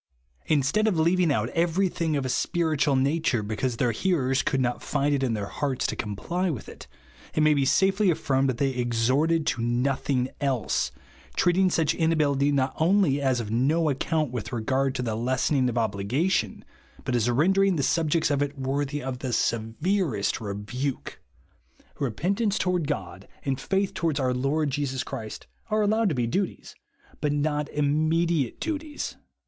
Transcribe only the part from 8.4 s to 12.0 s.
that they exhorted to nothing else, treat ing such